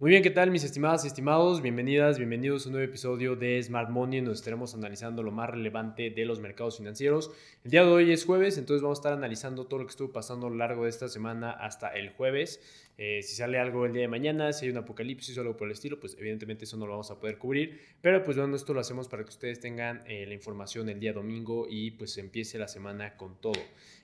[0.00, 1.60] Muy bien, ¿qué tal mis estimadas y estimados?
[1.60, 6.10] Bienvenidas, bienvenidos a un nuevo episodio de Smart Money, donde estaremos analizando lo más relevante
[6.10, 7.32] de los mercados financieros.
[7.64, 10.12] El día de hoy es jueves, entonces vamos a estar analizando todo lo que estuvo
[10.12, 12.60] pasando a lo largo de esta semana hasta el jueves.
[12.96, 15.66] Eh, si sale algo el día de mañana, si hay un apocalipsis o algo por
[15.66, 17.80] el estilo, pues evidentemente eso no lo vamos a poder cubrir.
[18.00, 21.12] Pero pues bueno, esto lo hacemos para que ustedes tengan eh, la información el día
[21.12, 23.60] domingo y pues empiece la semana con todo.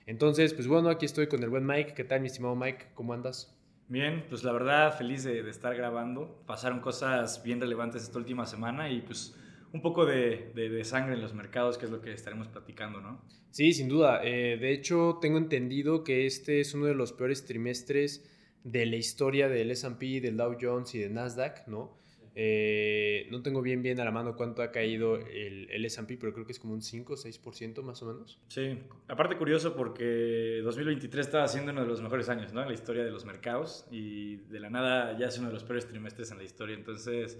[0.07, 1.93] Entonces, pues bueno, aquí estoy con el buen Mike.
[1.93, 2.87] ¿Qué tal, mi estimado Mike?
[2.95, 3.54] ¿Cómo andas?
[3.87, 6.43] Bien, pues la verdad feliz de, estar grabando.
[6.47, 9.35] Pasaron cosas bien relevantes esta última semana y pues
[9.73, 13.21] un poco de, sangre en los mercados, que es lo que estaremos platicando, ¿no?
[13.51, 14.21] Sí, sin duda.
[14.23, 18.29] Eh, de hecho, tengo entendido que este es uno de los peores trimestres
[18.63, 21.97] de la historia del S&P, del Dow Jones y del Nasdaq, ¿no?
[22.37, 26.33] Eh, no tengo bien bien a la mano cuánto ha caído el, el S&P, pero
[26.33, 28.39] creo que es como un 5 o 6% más o menos.
[28.49, 32.61] Sí, aparte curioso porque 2023 estaba siendo uno de los mejores años ¿no?
[32.61, 35.63] en la historia de los mercados y de la nada ya es uno de los
[35.63, 36.75] peores trimestres en la historia.
[36.75, 37.39] Entonces,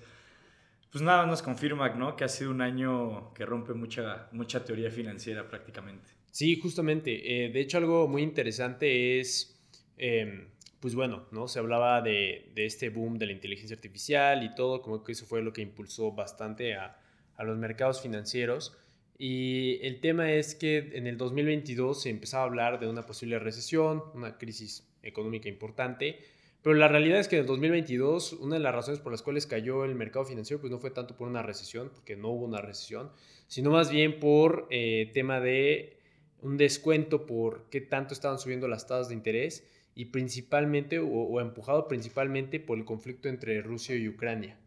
[0.90, 2.16] pues nada nos confirma ¿no?
[2.16, 6.10] que ha sido un año que rompe mucha, mucha teoría financiera prácticamente.
[6.32, 7.46] Sí, justamente.
[7.46, 9.52] Eh, de hecho, algo muy interesante es...
[9.98, 10.48] Em,
[10.86, 11.48] pues bueno, ¿no?
[11.48, 15.42] Se hablaba de, este boom de la inteligencia artificial y todo, como que eso fue
[15.42, 17.00] lo que impulsó bastante a,
[17.40, 18.78] los mercados financieros.
[19.18, 23.40] Y el tema es que en el 2022 se empezaba a hablar de una posible
[23.40, 26.20] recesión, una crisis económica importante,
[26.62, 29.48] pero la realidad es que en el 2022 una de las razones por las cuales
[29.48, 32.62] cayó el mercado financiero pues no fue tanto por una recesión, porque no hubo una
[32.62, 33.10] recesión,
[33.48, 35.98] sino más bien por eh, tema de
[36.44, 41.88] un descuento por qué tanto estaban subiendo las tasas de interés y principalmente, o, empujado
[41.88, 44.58] principalmente por el conflicto entre Rusia y Ucrania.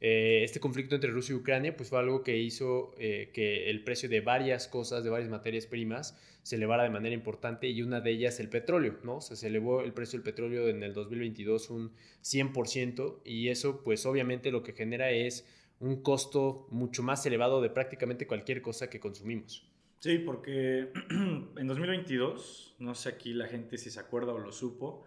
[0.00, 3.82] Eh, este conflicto entre Rusia y Ucrania pues fue algo que hizo eh, que el
[3.82, 8.00] precio de varias cosas, de varias materias primas, se elevara de manera importante y una
[8.00, 9.16] de ellas el petróleo, ¿no?
[9.16, 11.92] O sea, se elevó el precio del petróleo en el 2022 un
[12.22, 15.46] 100% y eso pues obviamente lo que genera es
[15.80, 19.66] un costo mucho más elevado de prácticamente cualquier cosa que consumimos.
[20.06, 25.02] Sí, porque en 2022, no sé aquí la gente si se acuerda o lo supo,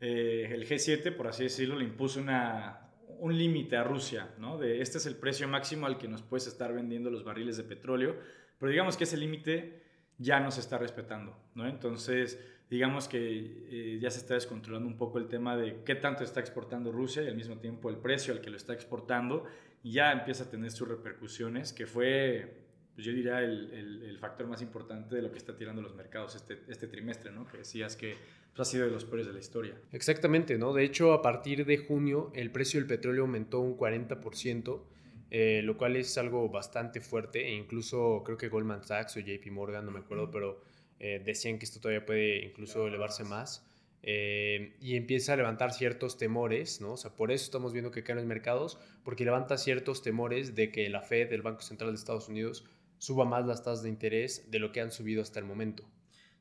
[0.00, 4.56] eh, el G7, por así decirlo, le impuso una, un límite a Rusia, ¿no?
[4.56, 7.64] De este es el precio máximo al que nos puedes estar vendiendo los barriles de
[7.64, 8.16] petróleo,
[8.58, 9.82] pero digamos que ese límite
[10.16, 11.68] ya no se está respetando, ¿no?
[11.68, 16.24] Entonces, digamos que eh, ya se está descontrolando un poco el tema de qué tanto
[16.24, 19.44] está exportando Rusia y al mismo tiempo el precio al que lo está exportando,
[19.82, 22.59] y ya empieza a tener sus repercusiones, que fue
[23.00, 26.34] pues yo diría el, el, factor más importante de lo que está tirando los mercados
[26.34, 27.46] este, este trimestre, ¿no?
[27.46, 28.14] Que decías que
[28.54, 29.74] pues, ha sido de los peores de la historia.
[29.90, 30.74] Exactamente, ¿no?
[30.74, 34.82] De hecho, a partir de junio, el precio del petróleo aumentó un 40%,
[35.30, 39.50] eh, lo cual es algo bastante fuerte, e incluso creo que Goldman Sachs o JP
[39.50, 40.60] Morgan, no me acuerdo, pero
[40.98, 43.66] eh, decían que esto todavía puede incluso elevarse más.
[44.02, 46.92] Eh, y empieza a levantar ciertos temores, ¿no?
[46.92, 50.70] O sea, por eso estamos viendo que caen los mercados, porque levanta ciertos temores de
[50.70, 52.66] que la Fed, el Banco Central de Estados Unidos,
[53.00, 55.82] suba más las tasas de interés de lo que han subido hasta el momento.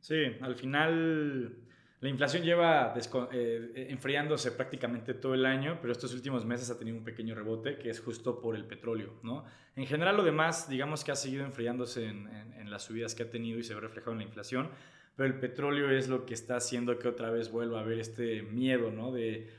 [0.02, 1.56] Sí, al final
[2.02, 2.94] la inflación lleva
[3.32, 7.78] eh, enfriándose prácticamente todo el año, pero estos últimos meses ha tenido un pequeño rebote
[7.78, 9.16] que es justo por el petróleo.
[9.24, 9.46] ¿no?
[9.76, 13.58] En general lo demás, digamos que ha seguido enfriándose en, las subidas que ha tenido
[13.58, 14.70] y se ve reflejado en la inflación,
[15.16, 18.44] pero el petróleo es lo que está haciendo que otra vez vuelva a haber este
[18.44, 19.12] miedo ¿no?
[19.12, 19.50] de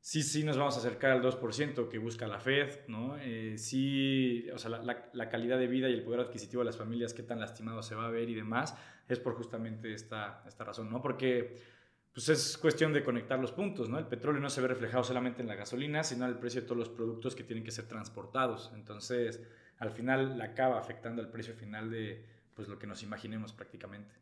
[0.00, 3.16] sí, sí nos vamos a acercar al 2% que busca la Fed, ¿no?
[3.18, 7.14] Eh, sí, o sea, la, calidad de vida y el poder adquisitivo de las familias,
[7.14, 8.76] qué tan lastimado se va a ver y demás,
[9.08, 11.00] es por justamente esta, esta razón, ¿no?
[11.00, 11.56] Porque
[12.12, 13.98] pues es cuestión de conectar los puntos, ¿no?
[13.98, 16.66] El petróleo no se ve reflejado solamente en la gasolina, sino en el precio de
[16.66, 18.72] todos los productos que tienen que ser transportados.
[18.74, 19.40] Entonces,
[19.78, 24.12] al final, la acaba afectando al precio final de pues lo que nos imaginemos prácticamente.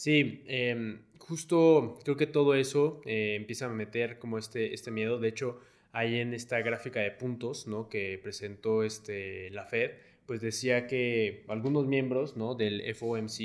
[0.00, 5.18] Sí, em, justo creo que todo eso eh, empieza a meter como este, este miedo.
[5.18, 5.60] De hecho,
[5.92, 7.90] ahí en esta gráfica de puntos ¿no?
[7.90, 9.90] que presentó este, la Fed,
[10.24, 12.54] pues decía que algunos miembros ¿no?
[12.54, 13.40] del FOMC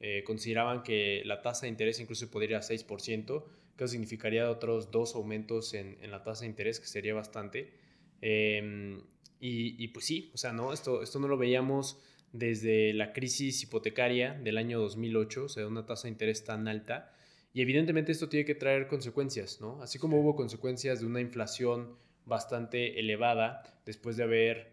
[0.00, 3.44] eh, consideraban que la tasa de interés incluso podría ir a 6%,
[3.76, 7.74] que significaría otros dos aumentos en, en, la tasa de interés, que sería bastante.
[8.22, 9.02] Em,
[9.38, 10.72] y, y, pues sí, o sea, ¿no?
[10.72, 11.98] Esto, esto no lo veíamos
[12.32, 17.12] desde la crisis hipotecaria del año 2008, o sea, una tasa de interés tan alta.
[17.52, 19.82] Y evidentemente esto tiene que traer consecuencias, ¿no?
[19.82, 24.72] Así como hubo consecuencias de una inflación bastante elevada después de haber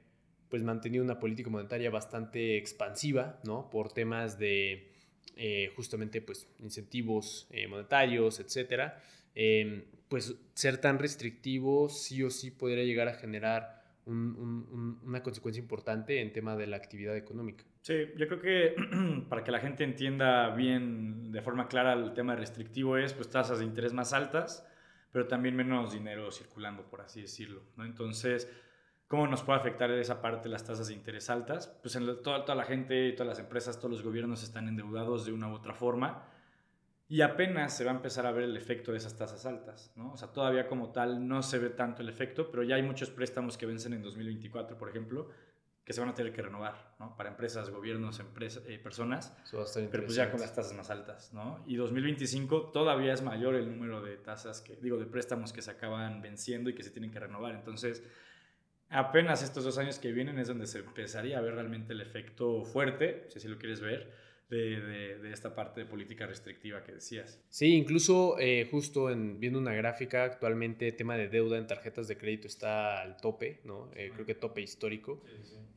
[0.50, 3.70] pues mantenido una política monetaria bastante expansiva, ¿no?
[3.70, 4.92] Por temas de
[5.36, 9.02] eh, justamente pues incentivos eh, monetarios, etcétera.
[9.36, 13.77] Em, pues ser tan restrictivo sí o sí podría llegar a generar
[14.08, 17.66] una consecuencia importante en tema de la actividad económica.
[17.82, 18.76] Sí, yo creo que
[19.30, 23.60] para que la gente entienda bien de forma clara el tema restrictivo es pues tasas
[23.60, 24.68] de interés más altas,
[25.12, 27.62] pero también menos dinero circulando, por así decirlo.
[27.78, 28.50] Entonces,
[29.08, 31.68] ¿cómo nos puede afectar esa parte las tasas de interés altas?
[31.82, 35.34] Pues en toda, toda la gente, todas las empresas, todos los gobiernos están endeudados de
[35.34, 36.24] una u otra forma
[37.10, 40.12] y apenas se va a empezar a ver el efecto de esas tasas altas, ¿no?
[40.12, 43.10] O sea, todavía como tal no se ve tanto el efecto, pero ya hay muchos
[43.10, 45.30] préstamos que vencen en 2024, por ejemplo,
[45.86, 47.16] que se van a tener que renovar, ¿no?
[47.16, 49.34] Para empresas, gobiernos, empresas, eh, personas,
[49.90, 51.64] pero pues ya con las tasas más altas, ¿no?
[51.66, 55.72] Y 2025 todavía es mayor el número de tasas que, digo, de préstamos que se
[55.72, 57.56] acaban venciendo y que se tienen que renovar.
[57.56, 58.04] Entonces,
[58.90, 62.66] apenas estos dos años que vienen es donde se empezaría a ver realmente el efecto
[62.66, 64.14] fuerte, si así lo quieres ver,
[64.50, 67.40] de, de, esta parte de política restrictiva que decías.
[67.50, 72.08] Sí, incluso eh, justo en, viendo una gráfica, actualmente el tema de deuda en tarjetas
[72.08, 73.92] de crédito está al tope, ¿no?
[73.96, 75.22] Eh, creo que tope histórico.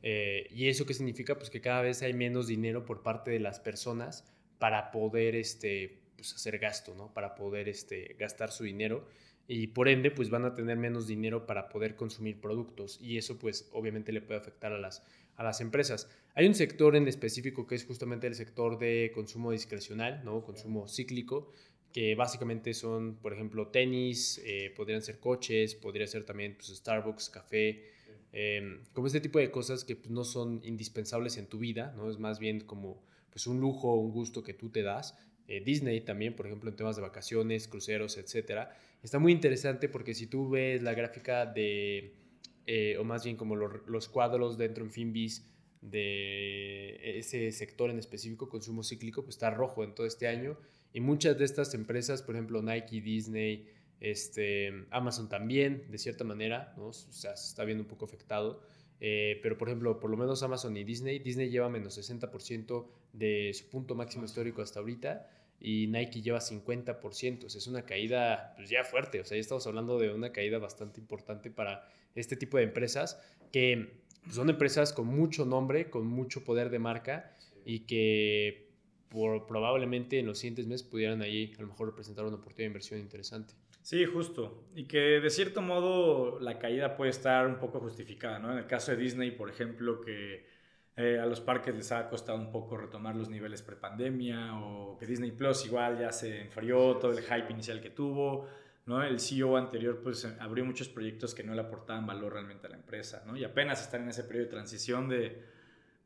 [0.03, 1.35] Eh, ¿Y eso qué significa?
[1.35, 4.25] Pues que cada vez hay menos dinero por parte de las personas
[4.57, 7.13] para poder este, pues hacer gasto, ¿no?
[7.13, 9.05] Para poder este, gastar su dinero
[9.47, 13.37] y por ende pues van a tener menos dinero para poder consumir productos y eso
[13.37, 15.03] pues obviamente le puede afectar a las,
[15.41, 16.07] a las empresas.
[16.35, 20.43] Hay un sector en específico que es justamente el sector de consumo discrecional, ¿no?
[20.43, 21.51] consumo cíclico,
[21.91, 27.29] que básicamente son, por ejemplo, tenis, eh, podrían ser coches, podría ser también pues, Starbucks,
[27.29, 27.83] café,
[28.31, 32.09] em, como este tipo de cosas que pues, no son indispensables en tu vida, ¿no?
[32.09, 35.17] es más bien como pues, un lujo, un gusto que tú te das.
[35.47, 38.77] Eh, Disney también, por ejemplo, en temas de vacaciones, cruceros, etcétera.
[39.01, 42.13] Está muy interesante porque si tú ves la gráfica de,
[42.65, 45.47] eh, o más bien como los, los cuadros dentro en Finbis,
[45.81, 50.57] de ese sector en específico, consumo cíclico, pues está rojo en todo este año.
[50.93, 53.67] Y muchas de estas empresas, por ejemplo, Nike, Disney,
[53.99, 56.87] este, Amazon también, de cierta manera, ¿no?
[56.87, 58.61] o sea, se está viendo un poco afectado.
[58.99, 63.51] Eh, pero, por ejemplo, por lo menos Amazon y Disney, Disney lleva menos 60% de
[63.53, 65.27] su punto máximo histórico hasta ahorita
[65.61, 67.45] y Nike lleva 50%.
[67.45, 69.21] O sea, es una caída pues, ya fuerte.
[69.21, 73.21] O sea, ya estamos hablando de una caída bastante importante para este tipo de empresas
[73.51, 78.71] que pues, son empresas con mucho nombre, con mucho poder de marca y que
[79.09, 82.67] por, probablemente en los siguientes meses pudieran ahí a lo mejor representar una oportunidad de
[82.67, 83.53] inversión interesante.
[83.83, 84.63] Sí, justo.
[84.75, 88.51] Y que de cierto modo la caída puede estar un poco justificada, ¿no?
[88.51, 90.45] En el caso de Disney, por ejemplo, que
[90.95, 95.05] eh, a los parques les ha costado un poco retomar los niveles prepandemia o que
[95.05, 98.47] Disney Plus igual ya se enfrió todo el hype inicial que tuvo
[98.85, 99.03] ¿no?
[99.03, 102.77] El CEO anterior pues abrió muchos proyectos que no le aportaban valor realmente a la
[102.77, 103.37] empresa, ¿no?
[103.37, 105.43] Y apenas están en ese periodo de transición de,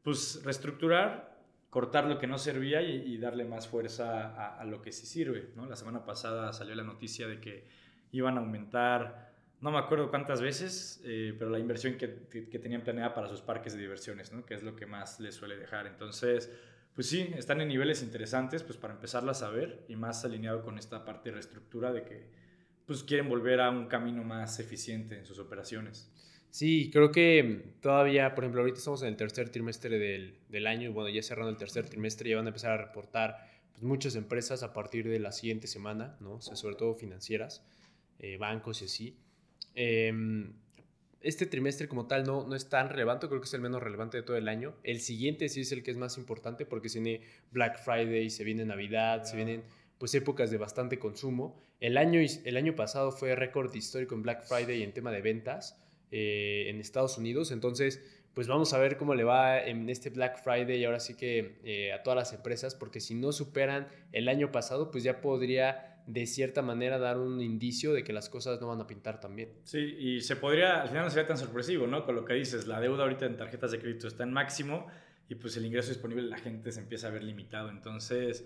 [0.03, 1.35] pues, reestructurar,
[1.69, 5.65] cortar lo que no servía y, darle más fuerza a, lo que sí sirve, ¿no?
[5.65, 7.67] La semana pasada salió la noticia de que
[8.11, 12.83] iban a aumentar, no me acuerdo cuántas veces, eh, pero la inversión que, que, tenían
[12.83, 14.45] planeada para sus parques de diversiones, ¿no?
[14.45, 15.87] Que es lo que más les suele dejar.
[15.87, 16.51] Entonces,
[16.93, 20.77] pues sí, están en niveles interesantes, pues para empezarlas a ver y más alineado con
[20.77, 22.45] esta parte de reestructura de que
[22.85, 26.11] pues quieren volver a un camino más eficiente en sus operaciones.
[26.51, 30.93] Sí, creo que todavía, por ejemplo, ahorita estamos en el tercer trimestre del, del año,
[30.93, 34.63] bueno, ya cerrando el tercer trimestre, ya van a empezar a reportar pues, muchas empresas
[34.63, 36.35] a partir de la siguiente semana, ¿no?
[36.35, 37.61] O sea, sobre todo financieras,
[38.19, 39.17] eh, bancos y así.
[39.75, 40.53] Em,
[41.21, 44.17] este trimestre como tal no, no es tan relevante, creo que es el menos relevante
[44.17, 44.75] de todo el año.
[44.83, 48.43] El siguiente sí es el que es más importante porque se viene Black Friday, se
[48.43, 49.63] viene Navidad, se vienen
[49.97, 51.59] pues épocas de bastante consumo.
[51.79, 55.81] El año, el año pasado fue récord histórico en Black Friday en tema de ventas
[56.11, 58.01] eh, en Estados Unidos, entonces
[58.35, 61.57] pues vamos a ver cómo le va en este Black Friday y ahora sí que
[61.63, 65.94] eh, a todas las empresas, porque si no superan el año pasado, pues ya podría
[66.07, 69.35] de cierta manera dar un indicio de que las cosas no van a pintar tan
[69.35, 69.49] bien.
[69.63, 72.05] Sí, y se podría, al final no sería tan sorpresivo, ¿no?
[72.05, 74.87] Con lo que dices, la deuda ahorita en tarjetas de crédito está en máximo
[75.27, 78.45] y pues el ingreso disponible de la gente se empieza a ver limitado, entonces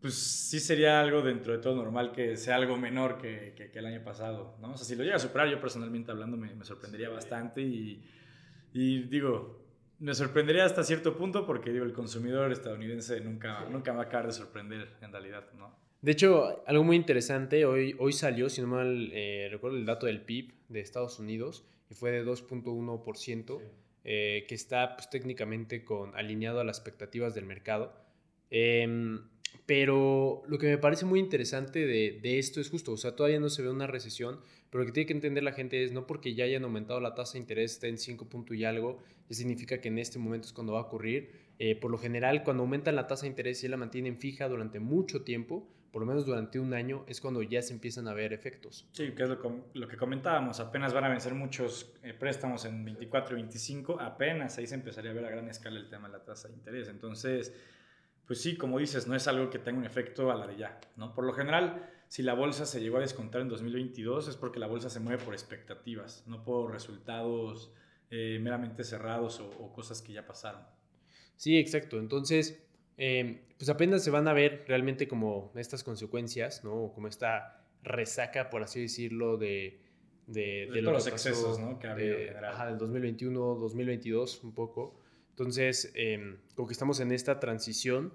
[0.00, 3.86] pues sí sería algo dentro de todo normal que sea algo menor que, que, el
[3.86, 4.72] año pasado, ¿no?
[4.72, 8.04] O sea, si lo llega a superar, yo personalmente hablando me, me sorprendería bastante y,
[8.72, 9.60] y, digo,
[9.98, 14.28] me sorprendería hasta cierto punto porque, digo, el consumidor estadounidense nunca, nunca va a acabar
[14.28, 15.87] de sorprender en realidad, ¿no?
[16.00, 20.06] De hecho, algo muy interesante, hoy, hoy salió, si no mal eh, recuerdo, el dato
[20.06, 23.60] del PIB de Estados Unidos y fue de 2.1%,
[24.04, 27.92] eh, que está pues, técnicamente con, alineado a las expectativas del mercado.
[28.50, 29.18] Eh,
[29.66, 33.40] pero lo que me parece muy interesante de, de, esto es justo, o sea, todavía
[33.40, 34.40] no se ve una recesión,
[34.70, 37.14] pero lo que tiene que entender la gente es no porque ya hayan aumentado la
[37.14, 40.46] tasa de interés, está en 5 puntos y algo, ya significa que en este momento
[40.46, 41.32] es cuando va a ocurrir.
[41.58, 44.80] Eh, por lo general, cuando aumentan la tasa de interés y la mantienen fija durante
[44.80, 48.32] mucho tiempo, por lo menos durante un año, es cuando ya se empiezan a ver
[48.32, 48.88] efectos.
[48.92, 52.84] Sí, que es lo, lo que comentábamos, apenas van a vencer muchos eh, préstamos en
[52.84, 56.18] 24 y 25, apenas ahí se empezaría a ver a gran escala el tema de
[56.18, 56.88] la tasa de interés.
[56.88, 57.54] Entonces,
[58.26, 60.78] pues sí, como dices, no es algo que tenga un efecto a la de ya,
[60.96, 61.14] ¿no?
[61.14, 64.66] Por lo general, si la bolsa se llegó a descontar en 2022 es porque la
[64.66, 67.72] bolsa se mueve por expectativas, no por resultados
[68.10, 70.62] eh, meramente cerrados o, cosas que ya pasaron.
[71.36, 71.98] Sí, exacto.
[71.98, 72.66] Entonces,
[72.98, 76.92] eh, pues apenas se van a ver realmente como estas consecuencias, ¿no?
[76.94, 79.80] Como esta resaca, por así decirlo, de,
[80.26, 81.78] de, de, los excesos, ¿no?
[81.78, 85.00] Que ajá, del 2021, 2022, un poco.
[85.30, 88.12] Entonces, em, como que estamos en esta transición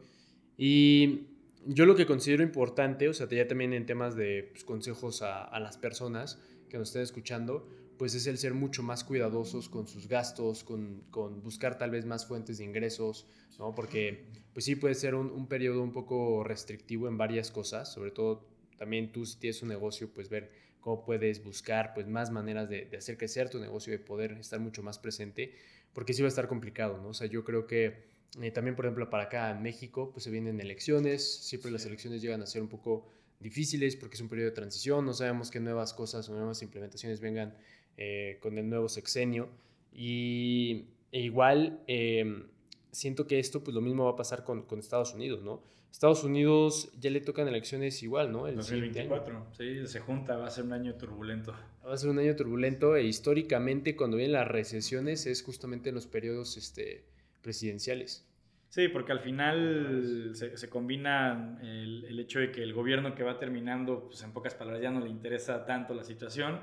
[0.57, 1.27] y
[1.65, 5.57] yo lo que considero importante, o sea, ya también en temas de pues, consejos a,
[5.59, 10.07] las personas que nos estén escuchando, pues es el ser mucho más cuidadosos con sus
[10.07, 11.03] gastos, con,
[11.43, 13.27] buscar tal vez más fuentes de ingresos,
[13.59, 13.73] ¿no?
[13.75, 18.45] Porque pues sí puede ser un, periodo un poco restrictivo en varias cosas, sobre todo
[18.77, 22.85] también tú si tienes un negocio, pues ver cómo puedes buscar pues más maneras de,
[22.85, 25.55] de hacer crecer tu negocio, de poder estar mucho más presente,
[25.93, 27.09] porque sí va a estar complicado, ¿no?
[27.09, 30.31] O sea, yo creo que eh, también, por ejemplo, para acá en México, pues se
[30.31, 33.07] vienen elecciones, siempre las elecciones llegan a ser un poco
[33.39, 37.19] difíciles porque es un periodo de transición, no sabemos qué nuevas cosas o nuevas implementaciones
[37.19, 37.55] vengan
[37.97, 39.49] eh, con el nuevo sexenio.
[39.93, 42.47] Y e igual em,
[42.91, 45.61] siento que esto, pues lo mismo va a pasar con, con, Estados Unidos, ¿no?
[45.91, 48.47] Estados Unidos ya le tocan elecciones igual, ¿no?
[48.47, 51.53] El 2024, sí, se junta, va a ser un año turbulento.
[51.85, 55.95] Va a ser un año turbulento e históricamente cuando vienen las recesiones es justamente en
[55.95, 57.03] los periodos este,
[57.43, 58.27] presidenciales.
[58.69, 63.21] Sí, porque al final se, se combina el, el, hecho de que el gobierno que
[63.21, 66.59] va terminando, pues en pocas palabras ya no le interesa tanto la situación.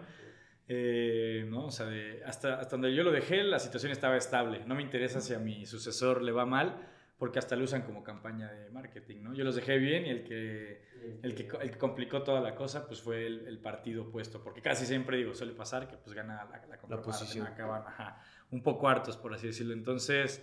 [0.72, 1.66] Eh, ¿no?
[1.66, 1.88] O sea,
[2.24, 4.62] hasta, hasta donde yo lo dejé, la situación estaba estable.
[4.66, 6.76] No me interesa si a mi sucesor le va mal,
[7.18, 9.34] porque hasta lo usan como campaña de marketing, ¿no?
[9.34, 10.80] Yo los dejé bien y el que,
[11.24, 14.62] el que, el que complicó toda la cosa, pues fue el, el, partido opuesto, porque
[14.62, 17.48] casi siempre, digo, suele pasar que pues gana la, la, la posición.
[17.48, 18.22] Acaban ajá,
[18.52, 19.72] un poco hartos, por así decirlo.
[19.72, 20.40] Entonces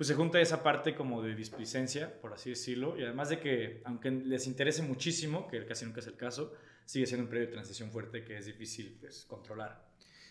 [0.00, 3.82] pues se junta esa parte como de displicencia, por así decirlo, y además de que,
[3.84, 6.54] aunque les interese muchísimo, que casi nunca es el caso,
[6.86, 9.86] sigue siendo un periodo de transición fuerte que es difícil pues, controlar.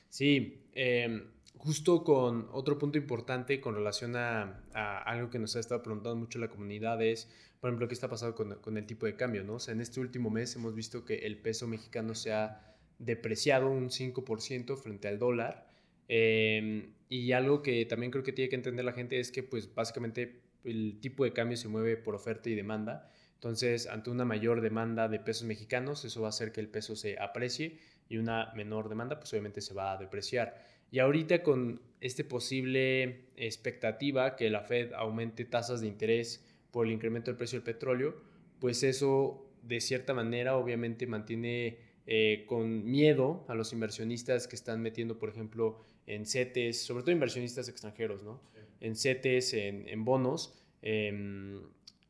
[0.10, 1.24] Sí, em,
[1.56, 4.64] justo con otro punto importante con relación a,
[5.06, 7.30] algo que nos ha estado preguntando mucho la comunidad es,
[7.62, 9.54] por ejemplo, qué está pasando con, el tipo de cambio, ¿no?
[9.54, 13.70] O sea, en este último mes hemos visto que el peso mexicano se ha depreciado
[13.70, 15.69] un 5% frente al dólar.
[16.10, 19.74] Eh, y algo que también creo que tiene que entender la gente es que pues
[19.74, 23.10] básicamente el tipo de cambio se mueve por oferta y demanda.
[23.36, 26.96] Entonces, ante una mayor demanda de pesos mexicanos, eso va a hacer que el peso
[26.98, 30.62] se aprecie y una menor demanda, pues obviamente se va a depreciar.
[30.92, 36.92] Y ahorita con este posible expectativa que la Fed aumente tasas de interés por el
[36.92, 38.22] incremento del precio del petróleo,
[38.60, 41.78] pues eso de cierta manera obviamente mantiene
[42.12, 47.12] eh, con miedo a los inversionistas que están metiendo, por ejemplo, en CETES, sobre todo
[47.12, 48.42] inversionistas extranjeros, ¿no?
[48.80, 51.62] En CETES, en, en bonos, em,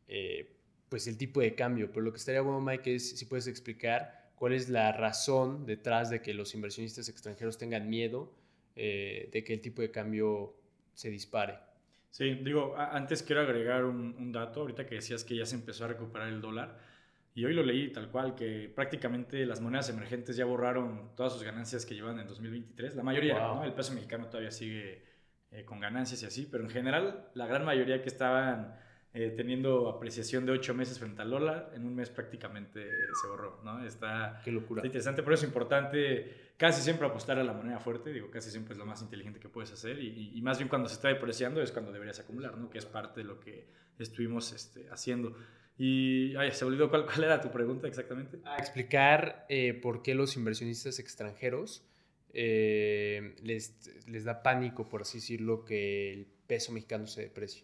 [0.07, 0.55] eh,
[0.87, 1.89] pues el tipo de cambio.
[1.89, 6.09] Pero lo que estaría bueno, Mike, es si puedes explicar cuál es la razón detrás
[6.09, 8.33] de que los inversionistas extranjeros tengan miedo
[8.77, 10.55] eh, de que el tipo de cambio
[10.93, 11.55] se dispare.
[12.09, 15.83] Sí, digo, antes quiero agregar un, un dato, ahorita que decías que ya se empezó
[15.83, 16.87] a recuperar el dólar.
[17.39, 21.41] Y hoy lo leí tal cual, que prácticamente las monedas emergentes ya borraron todas sus
[21.41, 22.97] ganancias que llevan en 2023.
[22.97, 23.63] La mayoría, ¿no?
[23.63, 25.05] El peso mexicano todavía sigue
[25.49, 28.75] eh, con ganancias y así, pero en general la gran mayoría que estaban
[29.13, 32.89] eh, teniendo apreciación de ocho meses frente al dólar, en un mes prácticamente
[33.21, 33.85] se borró, ¿no?
[33.85, 34.85] Está, Qué locura.
[34.85, 38.73] interesante, por eso es importante casi siempre apostar a la moneda fuerte, digo, casi siempre
[38.73, 41.61] es lo más inteligente que puedes hacer y, y más bien cuando se está depreciando
[41.61, 42.69] es cuando deberías acumular, ¿no?
[42.69, 43.65] Que es parte de lo que
[43.97, 45.37] estuvimos este, haciendo.
[45.79, 48.39] Y ay, se olvidó cuál, cuál era tu pregunta exactamente.
[48.43, 51.89] A explicar eh, por qué los inversionistas extranjeros
[52.33, 57.63] eh, les, les, da pánico, por así decirlo, que el peso mexicano se deprecie.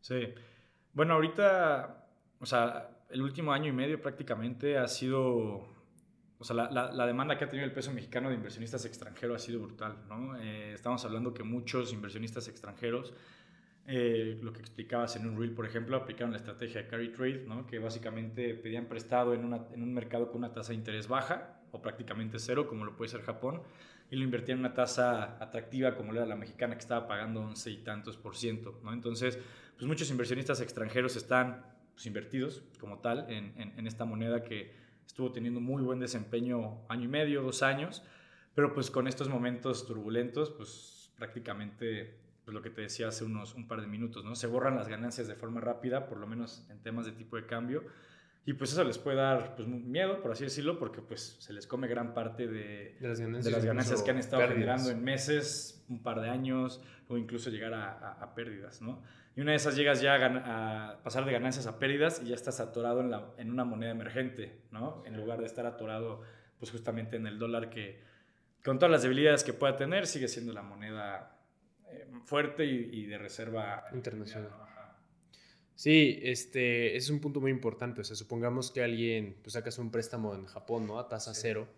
[0.00, 0.34] Sí.
[0.92, 2.04] Bueno, ahorita,
[2.40, 5.64] o sea, el último año y medio prácticamente ha sido,
[6.38, 9.46] o sea, la, la, demanda que ha tenido el peso mexicano de inversionistas extranjeros ha
[9.46, 10.36] sido brutal, ¿no?
[10.40, 13.14] Eh, estamos hablando que muchos inversionistas extranjeros
[13.86, 17.44] eh, lo que explicabas en un reel, por ejemplo, aplicaron la estrategia de carry trade,
[17.48, 17.66] ¿no?
[17.66, 21.60] que básicamente pedían prestado en, una, en, un mercado con una tasa de interés baja
[21.72, 23.62] o prácticamente cero, como lo puede ser Japón,
[24.08, 27.70] y lo invertían en una tasa atractiva como era la mexicana, que estaba pagando 11
[27.70, 28.78] y tantos por ciento.
[28.84, 28.92] ¿no?
[28.92, 29.38] Entonces,
[29.74, 34.74] pues muchos inversionistas extranjeros están pues, invertidos como tal en, en, esta moneda que
[35.06, 38.04] estuvo teniendo muy buen desempeño año y medio, dos años,
[38.54, 43.54] pero pues con estos momentos turbulentos, pues prácticamente pues lo que te decía hace unos
[43.54, 44.34] un par de minutos, ¿no?
[44.34, 47.46] Se borran las ganancias de forma rápida, por lo menos en temas de tipo de
[47.46, 47.84] cambio,
[48.44, 51.66] y pues eso les puede dar pues, miedo, por así decirlo, porque pues se les
[51.66, 55.04] come gran parte de, de las ganancias, de las ganancias que han estado generando en
[55.04, 59.00] meses, un par de años, o incluso llegar a, a, pérdidas, ¿no?
[59.36, 62.58] Y una de esas llegas ya a, pasar de ganancias a pérdidas y ya estás
[62.58, 65.04] atorado en, la, en una moneda emergente, ¿no?
[65.06, 66.22] En lugar de estar atorado,
[66.58, 68.02] pues justamente en el dólar que,
[68.64, 71.41] con todas las debilidades que pueda tener, sigue siendo la moneda
[72.24, 74.50] fuerte y, de reserva internacional.
[75.74, 78.02] Sí, este es un punto muy importante.
[78.02, 80.98] O sea, supongamos que alguien, pues sacas un préstamo en Japón, ¿no?
[80.98, 81.68] A tasa cero.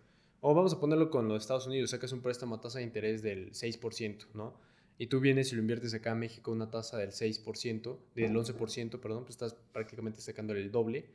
[0.40, 3.22] O vamos a ponerlo con los Estados Unidos, sacas un préstamo a tasa de interés
[3.22, 4.58] del 6%, ¿no?
[4.96, 9.00] y tú vienes y lo inviertes acá en México una tasa del 6%, del 11%,
[9.00, 11.06] perdón, pues estás prácticamente sacándole el doble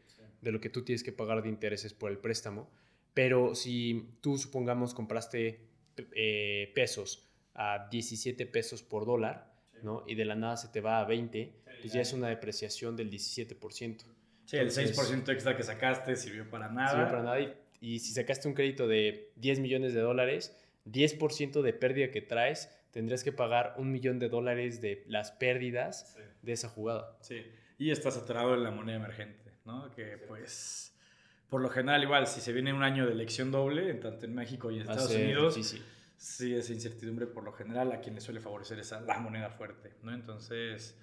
[0.41, 2.69] de lo que tú tienes que pagar de intereses por el préstamo.
[3.13, 5.61] Pero si tú, supongamos, compraste
[6.13, 7.28] eh, pesos
[7.59, 10.05] a 17 pesos por dólar, ¿no?
[10.07, 13.11] Y de la nada se te va a 20, pues ya es una depreciación del
[13.11, 14.03] 17%.
[14.45, 16.91] Sí, el 6% extra que sacaste sirvió para nada.
[16.91, 17.39] Sirvió para nada.
[17.41, 22.21] Y, y si sacaste un crédito de 10 millones de dólares, 10% de pérdida que
[22.21, 27.17] traes tendrías que pagar un millón de dólares de las pérdidas de esa jugada.
[27.21, 27.45] Sí,
[27.77, 29.91] y estás atorado en la moneda emergente, ¿no?
[29.91, 30.95] Que pues,
[31.49, 34.71] por lo general igual, si se viene un año de elección doble, tanto en México
[34.71, 35.81] y en Estados Unidos, sí,
[36.19, 39.93] sí, esa incertidumbre por lo general a quien le suele favorecer esa la moneda fuerte,
[40.03, 40.13] ¿no?
[40.13, 40.95] Entonces,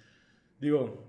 [0.59, 1.05] digo,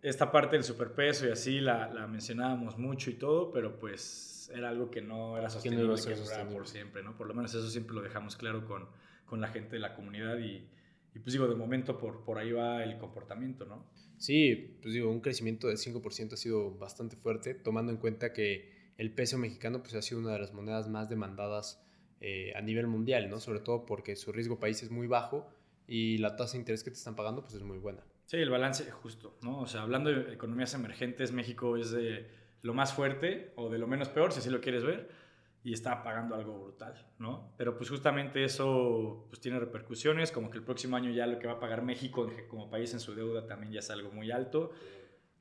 [0.00, 4.70] esta parte del superpeso y así la, la mencionábamos mucho y todo, pero pues era
[4.70, 7.16] algo que no era sostenible, que, por siempre, ¿no?
[7.16, 8.88] Por lo menos eso siempre lo dejamos claro con
[9.32, 10.68] con la gente de la comunidad y,
[11.14, 13.86] pues digo, de momento por, por ahí va el comportamiento, ¿no?
[14.18, 18.92] Sí, pues digo, un crecimiento de 5% ha sido bastante fuerte, tomando en cuenta que
[18.98, 21.82] el peso mexicano pues ha sido una de las monedas más demandadas
[22.24, 23.40] eh, a nivel mundial, ¿no?
[23.40, 25.48] Sobre todo porque su riesgo país es muy bajo
[25.88, 28.04] y la tasa de interés que te están pagando pues es muy buena.
[28.26, 29.60] Sí, el balance justo, ¿no?
[29.60, 32.30] O sea, hablando de economías emergentes, México es de
[32.62, 35.10] lo más fuerte o de lo menos peor, si así lo quieres ver
[35.64, 37.52] y está pagando algo brutal, ¿no?
[37.56, 41.46] Pero pues justamente eso pues tiene repercusiones, como que el próximo año ya lo que
[41.48, 44.70] va a pagar México como país en su deuda también ya es algo muy alto,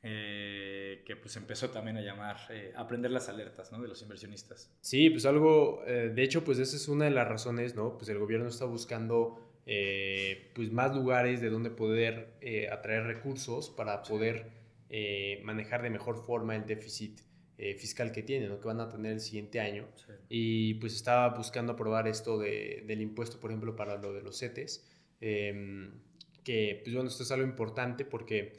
[0.03, 3.81] eh, que pues empezó también a llamar, eh, a aprender las alertas, ¿no?
[3.81, 4.71] De los inversionistas.
[4.81, 7.97] Sí, pues algo, eh, de hecho pues esa es una de las razones, ¿no?
[7.97, 9.47] Pues el gobierno está buscando
[10.53, 12.33] pues más lugares de donde poder
[12.71, 14.47] atraer recursos para poder
[15.43, 17.21] manejar de mejor forma el déficit
[17.63, 18.59] eh, fiscal que tienen, ¿no?
[18.59, 19.87] que van a tener el siguiente año.
[20.29, 24.39] Y pues estaba buscando aprobar esto de, del impuesto, por ejemplo, para lo de los
[24.39, 24.83] CETES,
[25.19, 25.91] em,
[26.43, 28.53] que pues bueno, esto es algo importante porque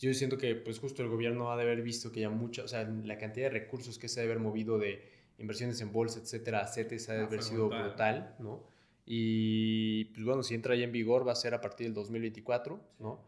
[0.00, 2.68] yo siento que pues justo el gobierno ha de haber visto que ya mucha, o
[2.68, 5.02] sea, la cantidad de recursos que se ha de haber movido de
[5.38, 8.64] inversiones en bolsa, etcétera, a CETES ha de ah, haber sido brutal, ¿no?
[9.06, 12.80] Y pues bueno, si entra ya en vigor va a ser a partir del 2024,
[12.98, 13.24] ¿no?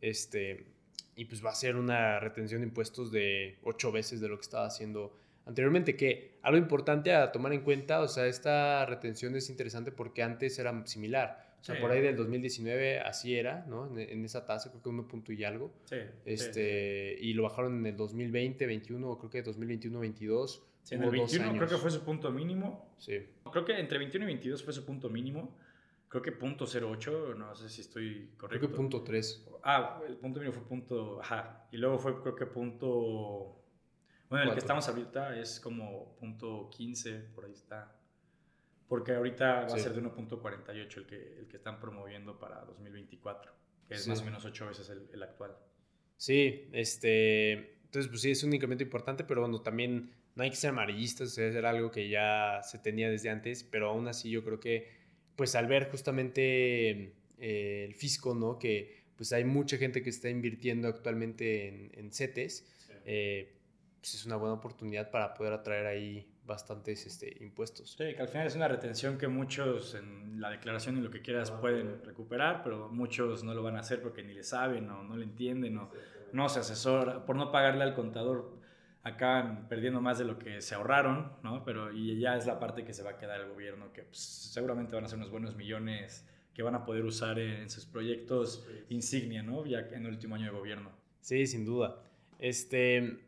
[0.00, 0.66] Este,
[1.16, 4.42] y pues va a ser una retención de impuestos de ocho veces de lo que
[4.42, 9.50] estaba haciendo anteriormente, que algo importante a tomar en cuenta, o sea, esta retención es
[9.50, 11.53] interesante porque antes era similar.
[11.64, 13.98] O sea, por ahí del 2019 así era, ¿no?
[13.98, 15.72] En, esa tasa, creo que uno punto y algo.
[15.86, 15.96] Sí,
[16.26, 20.62] este, Y lo bajaron en el 2020, 21, o creo que 2021, 22.
[20.82, 22.94] Sí, en el 21 creo que fue su punto mínimo.
[22.98, 23.18] Sí.
[23.50, 25.56] Creo que entre 21 y 22 fue su punto mínimo
[26.06, 28.60] creo que punto 08, no sé si estoy correcto.
[28.60, 29.48] Creo que punto 3.
[29.64, 33.64] Ah, el punto mínimo fue punto, ajá, y luego fue creo que punto,
[34.28, 37.96] bueno, el que estamos ahorita es como punto 15, por ahí está.
[38.88, 43.52] Porque ahorita va a ser de 1.48 el que, el que están promoviendo para 2024,
[43.88, 45.56] que es más o menos 8 veces el, el, actual.
[46.16, 50.56] Sí, este, entonces pues sí, es un incremento importante, pero bueno, también no hay que
[50.56, 54.60] ser amarillistas, era algo que ya se tenía desde antes, pero aún así yo creo
[54.60, 54.88] que
[55.36, 58.58] pues al ver justamente eh, el fisco, ¿no?
[58.58, 62.66] Que pues hay mucha gente que está invirtiendo actualmente en, en CETES,
[63.04, 63.56] eh,
[64.00, 67.92] pues es una buena oportunidad para poder atraer ahí bastantes este, impuestos.
[67.92, 71.22] Sí, que al final es una retención que muchos en la declaración y lo que
[71.22, 75.02] quieras pueden recuperar, pero muchos no lo van a hacer porque ni le saben o
[75.02, 75.90] no le entienden o
[76.32, 78.64] no se asesora, por no pagarle al contador
[79.04, 81.62] acaban perdiendo más de lo que se ahorraron, ¿no?
[81.62, 84.18] Pero y ya es la parte que se va a quedar el gobierno, que pues,
[84.18, 88.66] seguramente van a ser unos buenos millones que van a poder usar en, sus proyectos
[88.88, 89.66] insignia, ¿no?
[89.66, 90.90] Ya en el último año de gobierno.
[91.20, 92.00] Sí, sin duda.
[92.38, 93.18] Este,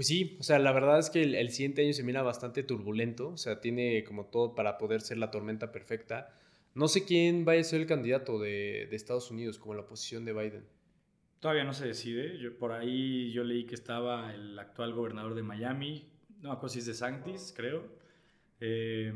[0.00, 3.28] pues sí, o sea, la verdad es que el, siguiente año se mira bastante turbulento,
[3.28, 6.32] o sea, tiene como todo para poder ser la tormenta perfecta.
[6.74, 10.24] No sé quién vaya a ser el candidato de, de Estados Unidos como la oposición
[10.24, 10.64] de Biden.
[11.38, 12.38] Todavía no se decide.
[12.38, 16.10] Yo, por ahí yo leí que estaba el actual gobernador de Miami,
[16.40, 17.84] no es de Sanctis, creo.
[18.58, 19.12] Eh,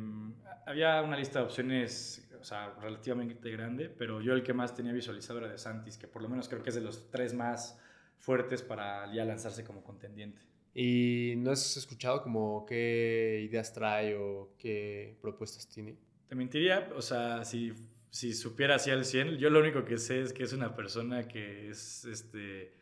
[0.66, 4.92] había una lista de opciones, o sea, relativamente grande, pero yo el que más tenía
[4.92, 7.80] visualizado era de Santis, que por lo menos creo que es de los tres más
[8.18, 10.42] fuertes para ya lanzarse como contendiente.
[10.74, 15.96] ¿Y no has escuchado como qué ideas trae o qué propuestas tiene?
[16.28, 17.72] Te mentiría, o sea, si
[18.14, 21.26] si supiera así al 100, yo lo único que sé es que es una persona
[21.26, 22.72] que es este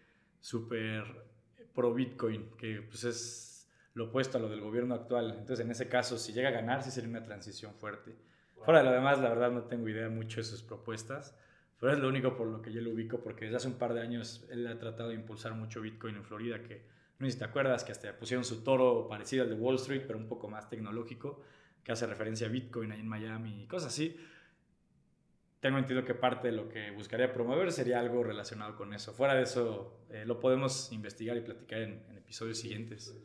[0.41, 1.05] súper
[1.75, 5.31] pro Bitcoin, que pues es lo opuesto a lo del gobierno actual.
[5.31, 8.15] Entonces, en ese caso, si llega a ganar, sí sería una transición fuerte.
[8.63, 11.35] Fuera de lo demás, la verdad no tengo idea mucho de sus propuestas,
[11.81, 13.95] pero es lo único por lo que yo lo ubico, porque desde hace un par
[13.95, 16.83] de años él ha tratado de impulsar mucho Bitcoin en Florida, que
[17.23, 20.03] no sé si te acuerdas, que hasta pusieron su toro parecido al de Wall Street,
[20.07, 21.41] pero un poco más tecnológico,
[21.83, 24.17] que hace referencia a Bitcoin ahí en Miami y cosas así
[25.63, 29.13] tengo entendido que parte de lo que buscaría promover sería algo relacionado con eso.
[29.13, 33.17] Fuera de eso, eh, lo podemos investigar y platicar en, episodios siguientes.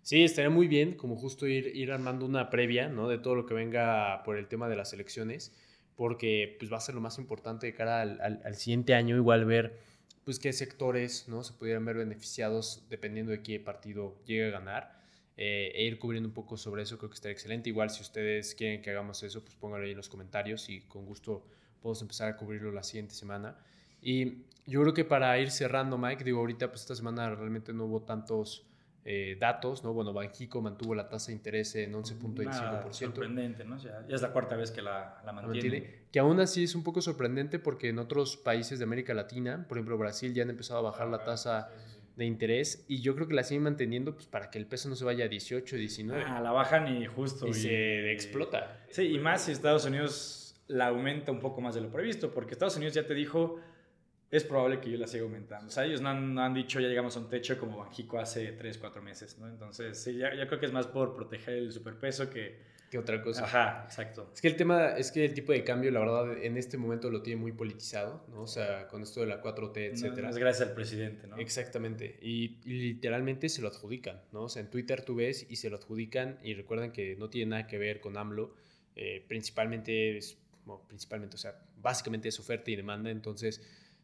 [0.00, 3.08] Sí, estaría muy bien como justo ir, ir armando una previa ¿no?
[3.08, 5.52] de todo lo que venga por el tema de las elecciones,
[5.94, 9.44] porque pues, va a ser lo más importante de cara al, al, siguiente año, igual
[9.44, 9.78] ver
[10.24, 11.42] pues, qué sectores ¿no?
[11.44, 15.02] se pudieran ver beneficiados dependiendo de qué partido llegue a ganar.
[15.38, 17.68] Eh, e ir cubriendo un poco sobre eso creo que estaría excelente.
[17.70, 21.06] Igual si ustedes quieren que hagamos eso, pues pónganlo ahí en los comentarios y con
[21.06, 21.46] gusto
[21.80, 23.56] podemos empezar a cubrirlo la siguiente semana.
[24.02, 27.86] Y yo creo que para ir cerrando, Mike, digo, ahorita pues esta semana realmente no
[27.86, 28.66] hubo tantos
[29.04, 29.92] eh, datos, ¿no?
[29.92, 32.92] Bueno, Banjico mantuvo la tasa de interés en 11.25%.
[32.92, 33.76] Sorprendente, ¿no?
[33.78, 36.02] Ya, ya, es la cuarta vez que la, la mantiene.
[36.12, 39.78] Que aún así es un poco sorprendente porque en otros países de América Latina, por
[39.78, 41.70] ejemplo Brasil, ya han empezado a bajar la ah, tasa
[42.16, 44.94] de interés y yo creo que la siguen manteniendo pues para que el peso no
[44.94, 46.24] se vaya a 18, 19.
[46.24, 47.48] Ah, la bajan y justo.
[47.48, 48.84] Y, se explota.
[48.90, 52.52] Sí, y más si Estados Unidos la aumenta un poco más de lo previsto, porque
[52.52, 53.58] Estados Unidos ya te dijo,
[54.32, 55.68] es probable que yo la siga aumentando.
[55.68, 58.78] O sea, ellos no han, dicho ya llegamos a un techo como Banjico hace 3,
[58.78, 59.46] 4 meses, ¿no?
[59.46, 62.72] Entonces, sí, ya, creo que es más por proteger el superpeso que...
[62.90, 63.44] Que otra cosa.
[63.44, 64.30] Ajá, exacto.
[64.34, 67.10] Es que el tema, es que el tipo de cambio, la verdad, en este momento
[67.10, 68.42] lo tiene muy politizado, ¿no?
[68.42, 70.28] O sea, con esto de la 4T, etcétera.
[70.28, 71.36] es gracias al presidente, ¿no?
[71.38, 72.18] Exactamente.
[72.20, 74.42] Y, literalmente se lo adjudican, ¿no?
[74.42, 77.50] O sea, en Twitter tú ves y se lo adjudican y recuerden que no tiene
[77.50, 78.54] nada que ver con AMLO.
[78.94, 80.38] Eh, principalmente es
[80.86, 83.62] principalmente, o sea, básicamente es oferta y demanda, entonces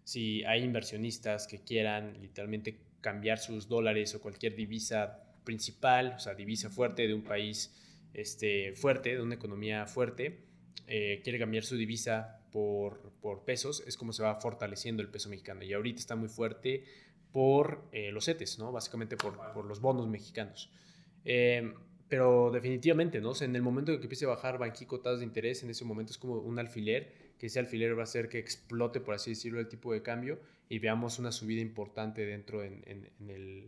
[0.08, 6.32] si hay inversionistas que quieran literalmente cambiar sus dólares o cualquier divisa principal, o sea,
[6.32, 7.74] divisa fuerte de un país
[8.14, 10.46] este, fuerte, de una economía fuerte,
[10.86, 15.28] eh, quiere cambiar su divisa por, por, pesos, es como se va fortaleciendo el peso
[15.28, 15.62] mexicano.
[15.62, 16.84] Y ahorita está muy fuerte
[17.30, 18.72] por eh, los CETES, ¿no?
[18.72, 20.70] Básicamente por, por los bonos mexicanos.
[21.26, 21.70] Eh,
[22.08, 23.34] pero definitivamente, ¿no?
[23.38, 26.12] en el momento en que empiece a bajar Banquico tasas de interés, en ese momento
[26.12, 29.60] es como un alfiler, que ese alfiler va a hacer que explote, por así decirlo,
[29.60, 33.66] el tipo de cambio y veamos una subida importante dentro en, en, el,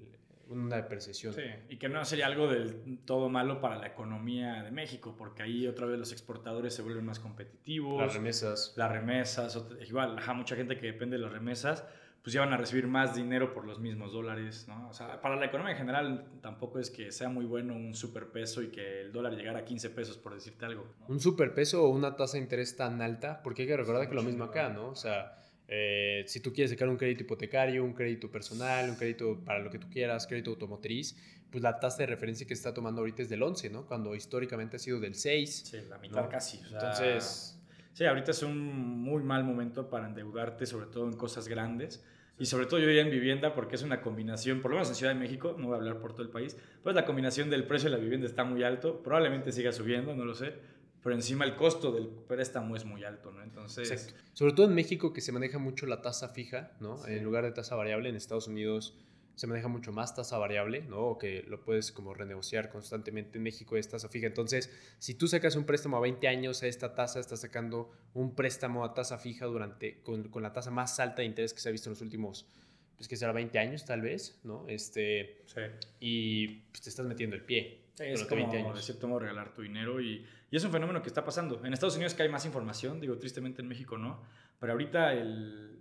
[0.49, 1.33] una depreciación.
[1.33, 5.43] Sí, y que no sería algo del todo malo para la economía de México, porque
[5.43, 8.01] ahí otra vez los exportadores se vuelven más competitivos.
[8.01, 8.75] Las remesas.
[8.77, 11.85] Las remesas, igual, ajá, mucha gente que depende de las remesas
[12.23, 14.89] pues ya van a recibir más dinero por los mismos dólares, ¿no?
[14.89, 18.63] O sea, para la economía en general tampoco es que sea muy bueno un superpeso
[18.63, 20.87] y que el dólar llegara a 15 pesos, por decirte algo.
[21.09, 24.23] Un superpeso o una tasa de interés tan alta, porque hay que recordar que lo
[24.23, 24.91] mismo acá, ¿no?
[24.91, 25.35] O sea,
[25.67, 29.71] eh, si tú quieres sacar un crédito hipotecario, un crédito personal, un crédito para lo
[29.71, 31.17] que tú quieras, crédito automotriz,
[31.51, 33.87] pues la tasa de referencia que se está tomando ahorita es del 11, ¿no?
[33.87, 35.63] Cuando históricamente ha sido del 6.
[35.65, 36.61] Sí, la mitad casi.
[36.71, 37.60] Entonces
[38.01, 42.03] Sí, ahorita es un muy mal momento para endeudarte, sobre todo en cosas grandes.
[42.39, 44.95] Y sobre todo yo diría en vivienda porque es una combinación, por lo menos en
[44.95, 47.67] Ciudad de México, no voy a hablar por todo el país, pues la combinación del
[47.67, 50.55] precio de la vivienda está muy alto, probablemente siga subiendo, no lo sé,
[51.03, 53.43] pero encima el costo del préstamo es muy alto, ¿no?
[53.43, 54.17] Entonces...
[54.33, 57.07] Sobre todo en México que se maneja mucho la tasa fija, ¿no?
[57.07, 58.97] En lugar de tasa variable, en Estados Unidos
[59.40, 60.98] se maneja mucho más tasa variable, ¿no?
[60.98, 63.38] O que lo puedes como renegociar constantemente.
[63.38, 64.26] En México es tasa fija.
[64.26, 68.35] Entonces, si tú sacas un préstamo a 20 años a esta tasa, estás sacando un
[68.35, 71.70] préstamo a tasa fija durante, con, con la tasa más alta de interés que se
[71.70, 72.50] ha visto en los últimos,
[72.98, 74.68] pues que será 20 años tal vez, ¿no?
[74.68, 75.62] Este, sí.
[76.00, 77.85] Y pues, te estás metiendo el pie.
[77.98, 78.76] es como, 20 años.
[78.76, 81.64] de cierto modo, regalar tu dinero y, y es un fenómeno que está pasando.
[81.64, 84.22] En Estados Unidos que hay más información, digo, tristemente en México no,
[84.59, 85.81] pero ahorita el,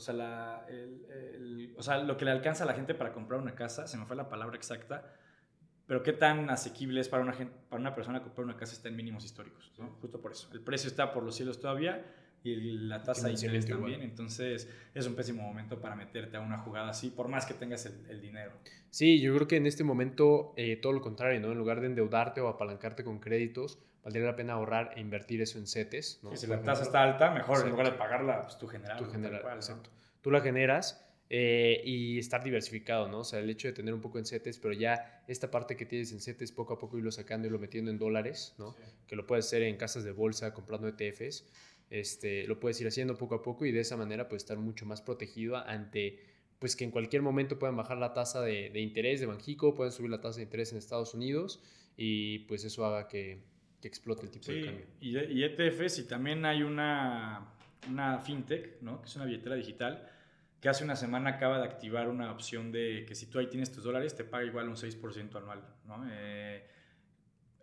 [0.00, 3.38] o sea, la, el, o sea, lo que le alcanza a la gente para comprar
[3.38, 5.12] una casa, se me fue la palabra exacta,
[5.86, 8.88] pero qué tan asequible es para una, gente, para una persona comprar una casa está
[8.88, 9.90] en mínimos históricos, ¿no?
[10.00, 10.48] justo por eso.
[10.54, 12.02] El precio está por los cielos todavía
[12.42, 16.56] y la tasa de interés también, entonces es un pésimo momento para meterte a una
[16.56, 18.52] jugada así, por más que tengas el, dinero.
[18.88, 21.52] Sí, yo creo que en este momento eh, todo lo contrario, ¿no?
[21.52, 25.58] En lugar de endeudarte o apalancarte con créditos, valdría la pena ahorrar e invertir eso
[25.58, 26.20] en CETES.
[26.22, 26.36] ¿no?
[26.36, 28.98] si la tasa está alta, mejor en lugar de pagarla, pues tú generas.
[28.98, 29.90] Tú, exacto.
[30.20, 33.20] tú la generas eh, y estar diversificado, ¿no?
[33.20, 35.86] O sea, el hecho de tener un poco en CETES, pero ya esta parte que
[35.86, 38.74] tienes en CETES, poco a poco irlo sacando y lo metiendo en dólares, ¿no?
[39.06, 41.46] Que lo puedes hacer en casas de bolsa, comprando ETFs.
[41.90, 44.86] Este, lo puedes ir haciendo poco a poco y de esa manera puedes estar mucho
[44.86, 46.18] más protegido ante
[46.60, 49.92] pues que en cualquier momento puedan bajar la tasa de, de interés de Banjico, pueden
[49.92, 51.62] subir la tasa de interés en Estados Unidos
[51.96, 53.42] y pues eso haga que,
[53.80, 54.86] que explote el tipo de cambio.
[55.00, 57.54] Y, y ETFs y también hay una,
[57.88, 59.00] una fintech, ¿no?
[59.00, 60.08] que es una billetera digital,
[60.60, 63.72] que hace una semana acaba de activar una opción de que si tú ahí tienes
[63.72, 65.64] tus dólares te paga igual un 6% anual.
[65.86, 66.06] ¿no?
[66.10, 66.66] Eh,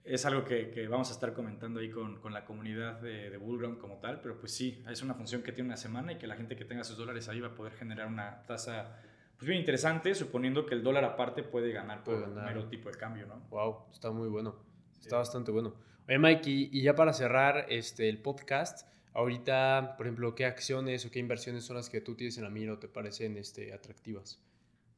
[0.04, 3.38] es algo que, que, vamos a estar comentando ahí con, con la comunidad de, de
[3.38, 6.28] Bullground como tal, pero pues sí, es una función que tiene una semana y que
[6.28, 8.98] la gente que tenga sus dólares ahí va a poder generar una tasa
[9.38, 12.56] pues bien interesante, suponiendo que el dólar aparte puede ganar por puede ganar.
[12.56, 13.40] mero tipo de cambio, ¿no?
[13.50, 14.56] Wow, está muy bueno,
[15.00, 15.76] está bastante bueno.
[16.08, 21.06] Oye Mike, y, y, ya para cerrar este, el podcast, ahorita, por ejemplo, ¿qué acciones
[21.06, 23.74] o qué inversiones son las que tú tienes en la mira o te parecen este,
[23.74, 24.42] atractivas?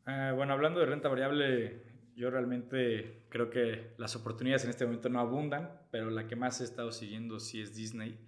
[0.06, 1.82] Eh, bueno, hablando de renta variable,
[2.16, 6.62] yo realmente creo que las oportunidades en este momento no abundan, pero la que más
[6.62, 8.20] he estado siguiendo sí es Disney.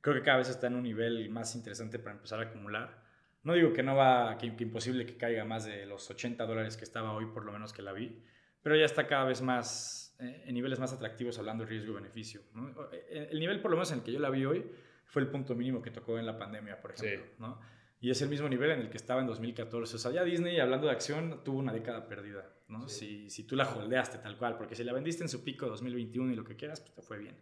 [0.00, 3.02] Creo que cada vez está en un nivel más interesante para empezar a acumular.
[3.42, 6.76] No digo que no va, que, que imposible que caiga más de los 80 dólares
[6.76, 8.22] que estaba hoy, por lo menos que la vi,
[8.62, 12.42] pero ya está cada vez más eh, en niveles más atractivos hablando de riesgo-beneficio.
[12.54, 12.70] ¿no?
[12.92, 14.64] Eh, el nivel, por lo menos en el que yo la vi hoy,
[15.06, 17.26] fue el punto mínimo que tocó en la pandemia, por ejemplo.
[17.26, 17.32] Sí.
[17.38, 17.60] ¿no?
[18.00, 19.96] Y es el mismo nivel en el que estaba en 2014.
[19.96, 22.52] O sea, ya Disney, hablando de acción, tuvo una década perdida.
[22.68, 22.88] ¿no?
[22.88, 23.28] Sí.
[23.28, 26.32] Si, si tú la holdeaste tal cual, porque si la vendiste en su pico 2021
[26.32, 27.36] y lo que quieras, pues te fue bien.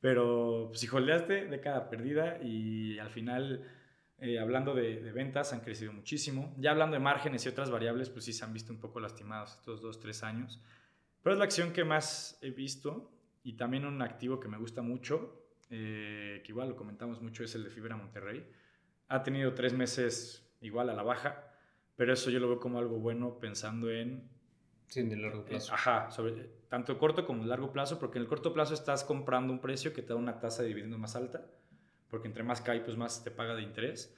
[0.00, 3.66] Pero si holdeaste, década perdida y al final,
[4.18, 6.54] eh, hablando de, de, ventas, han crecido muchísimo.
[6.58, 9.56] Ya hablando de márgenes y otras variables, pues sí se han visto un poco lastimados
[9.56, 10.62] estos dos, tres años.
[11.28, 13.12] Pero es la acción que más he visto
[13.42, 17.54] y también un activo que me gusta mucho, eh, que igual lo comentamos mucho, es
[17.54, 18.50] el de Fibra Monterrey.
[19.08, 21.52] Ha tenido tres meses igual a la baja,
[21.96, 24.26] pero eso yo lo veo como algo bueno pensando en...
[24.86, 25.70] Sí, en el largo plazo.
[25.70, 26.32] Eh, ajá, sobre,
[26.70, 30.00] tanto corto como largo plazo, porque en el corto plazo estás comprando un precio que
[30.00, 31.44] te da una tasa de dividendo más alta,
[32.08, 34.17] porque entre más cae, pues más te paga de interés.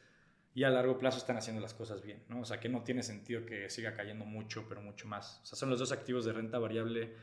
[0.60, 2.40] Y a largo plazo están haciendo las cosas bien, ¿no?
[2.40, 5.40] O sea, que no tiene sentido que siga cayendo mucho, pero mucho más.
[5.42, 7.14] O sea, son los dos activos de renta variable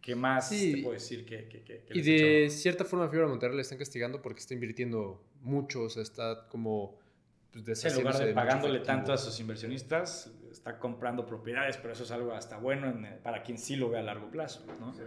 [0.00, 0.76] ¿Qué más sí.
[0.76, 4.22] te puedo decir que, que, que, Y de cierta forma Fibra Monterrey le están castigando
[4.22, 6.98] porque está invirtiendo mucho, o sea, está como...
[7.52, 12.04] Pues, en lugar de, de pagándole tanto a sus inversionistas, está comprando propiedades, pero eso
[12.04, 14.94] es algo hasta bueno en, para quien sí lo ve a largo plazo, ¿no?
[14.94, 15.02] Sí.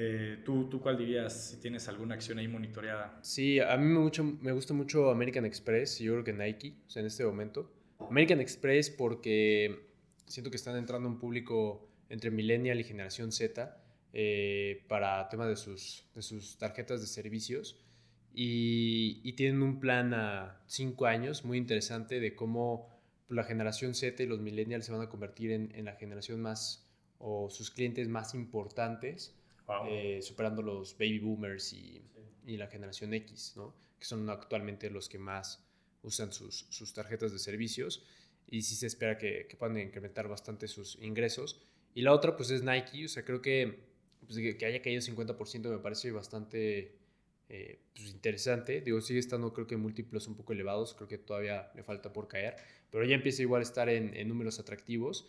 [0.00, 3.18] Eh, ¿tú, ¿Tú cuál dirías si tienes alguna acción ahí monitoreada?
[3.20, 3.98] Sí, a mí me,
[4.40, 7.72] me gusta mucho American Express y yo creo que Nike, o sea, en este momento.
[8.08, 9.88] American Express porque
[10.26, 13.76] siento que están entrando un público entre millennial y generación Z
[14.12, 17.84] eh, para tema de sus, de sus tarjetas de servicios.
[18.32, 22.88] Y, tienen un plan a cinco años muy interesante de cómo
[23.28, 27.50] la generación Z y los millennials se van a convertir en la generación más o
[27.50, 29.37] sus clientes más importantes,
[29.68, 29.86] wow.
[29.88, 32.02] eh, superando los baby boomers y,
[32.44, 33.74] y, la generación X, ¿no?
[33.98, 35.64] que son actualmente los que más
[36.02, 38.04] usan sus, sus tarjetas de servicios
[38.46, 41.60] y sí se espera que, que, puedan incrementar bastante sus ingresos.
[41.94, 43.88] Y la otra pues es Nike, o sea, creo que
[44.26, 46.96] pues, que, que, haya caído 50% me parece bastante
[47.48, 48.80] eh, pues, interesante.
[48.80, 52.28] Digo, sigue estando creo que múltiplos un poco elevados, creo que todavía le falta por
[52.28, 52.56] caer,
[52.90, 55.28] pero ya empieza igual a estar en, en números atractivos,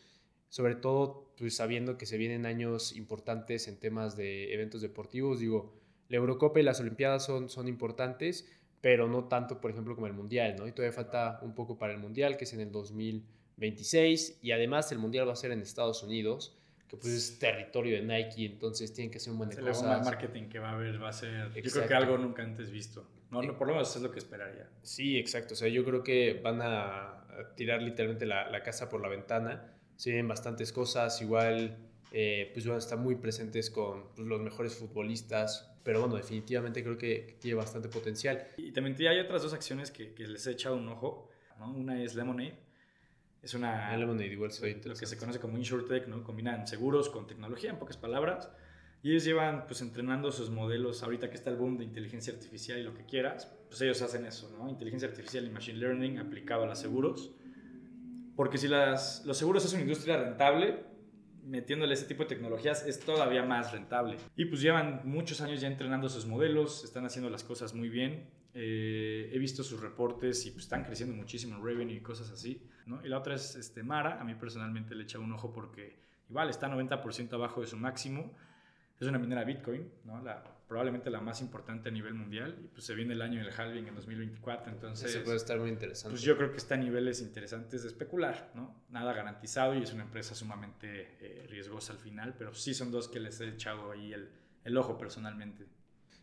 [0.49, 5.39] sobre todo pues, sabiendo que se vienen años importantes en temas de eventos deportivos.
[5.39, 5.73] Digo,
[6.09, 8.49] la Eurocopa y las Olimpiadas son, son importantes,
[8.81, 10.67] pero no tanto, por ejemplo, como el Mundial, ¿no?
[10.67, 14.91] Y todavía falta un poco para el Mundial, que es en el 2026, y además
[14.91, 16.55] el Mundial va a ser en Estados Unidos
[16.89, 19.99] que pues es territorio de Nike, entonces tienen que hacer un buen de cosas.
[19.99, 21.61] El marketing que va a haber va a ser, exacto.
[21.61, 23.07] yo creo que algo nunca antes visto.
[23.29, 24.67] No, no, por lo menos es lo que esperaría.
[24.81, 25.53] Sí, exacto.
[25.53, 29.71] O sea, yo creo que van a tirar literalmente la, la casa por la ventana.
[29.99, 31.77] Se vienen bastantes cosas, igual,
[32.13, 36.81] eh, pues van a estar muy presentes con pues, los mejores futbolistas, pero bueno, definitivamente
[36.81, 38.47] creo que, tiene bastante potencial.
[38.55, 41.73] Y también hay otras dos acciones que, que les he echado un ojo, ¿no?
[41.73, 42.57] Una es Lemonade,
[43.41, 43.93] es una.
[43.97, 44.51] igual
[44.85, 46.23] lo que se conoce como InsurTech, ¿no?
[46.23, 48.49] Combinan seguros con tecnología, en pocas palabras.
[49.03, 51.03] Y ellos llevan, pues, entrenando sus modelos.
[51.03, 54.25] Ahorita que está el boom de inteligencia artificial y lo que quieras, pues ellos hacen
[54.25, 54.69] eso, ¿no?
[54.69, 57.31] Inteligencia artificial y machine learning aplicado a los seguros.
[58.39, 60.85] Porque si las, los seguros es una industria rentable,
[61.43, 64.15] metiéndole ese tipo de tecnologías es todavía más rentable.
[64.37, 68.29] Y pues llevan muchos años ya entrenando sus modelos, están haciendo las cosas muy bien.
[68.53, 72.65] Eh, he visto sus reportes y pues están creciendo muchísimo en revenue y cosas así.
[72.85, 73.05] ¿no?
[73.05, 75.99] Y la otra es este, Mara, a mí personalmente le he echado un ojo porque
[76.29, 78.33] igual está 90% abajo de su máximo.
[79.01, 80.23] Es una minera Bitcoin, ¿no?
[80.23, 82.55] la, probablemente la más importante a nivel mundial.
[82.63, 85.13] Y pues se viene el año del halving en 2024, entonces...
[85.13, 86.13] Eso puede estar muy interesante.
[86.13, 88.85] Pues yo creo que está a niveles interesantes de especular, ¿no?
[88.89, 93.09] Nada garantizado y es una empresa sumamente eh, riesgosa al final, pero sí son dos
[93.09, 94.29] que les he echado ahí el,
[94.63, 95.65] el ojo personalmente.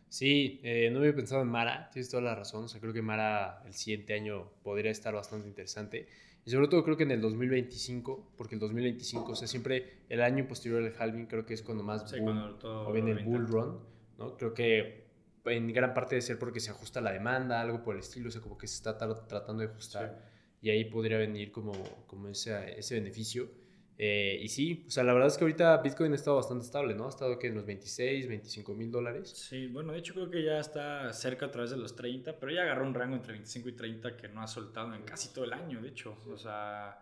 [0.09, 2.63] Sí, eh, no había pensado en Mara, tienes toda la razón.
[2.63, 6.07] O sea, creo que Mara el siguiente año podría estar bastante interesante.
[6.45, 10.21] Y sobre todo creo que en el 2025, porque el 2025, o sea, siempre el
[10.21, 13.11] año posterior al halving creo que es cuando más sí, boom, cuando todo o viene
[13.11, 13.79] el bull run,
[14.17, 14.37] ¿no?
[14.37, 15.07] Creo que
[15.45, 18.31] en gran parte de ser porque se ajusta la demanda, algo por el estilo, o
[18.31, 20.21] sea, como que se está tratando de ajustar
[20.61, 21.73] y ahí podría venir como,
[22.07, 23.49] como ese, ese beneficio.
[23.99, 26.93] Eh, y sí, o sea, la verdad es que ahorita Bitcoin ha estado bastante estable,
[26.93, 27.07] ¿no?
[27.07, 29.29] Ha estado que en los 26, 25 mil dólares.
[29.29, 32.51] Sí, bueno, de hecho creo que ya está cerca a través de los 30, pero
[32.51, 35.45] ya agarró un rango entre 25 y 30 que no ha soltado en casi todo
[35.45, 36.15] el año, de hecho.
[36.27, 36.99] O sea,